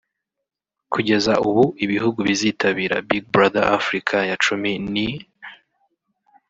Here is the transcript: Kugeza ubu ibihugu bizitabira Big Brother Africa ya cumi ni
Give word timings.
Kugeza 0.93 1.33
ubu 1.49 1.63
ibihugu 1.85 2.19
bizitabira 2.27 2.95
Big 3.07 3.23
Brother 3.33 3.65
Africa 3.77 4.15
ya 4.29 4.35
cumi 4.43 4.71
ni 4.93 5.07